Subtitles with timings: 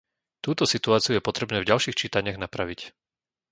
[0.45, 2.79] Túto situáciu je potrebné v ďalších čítaniach napraviť.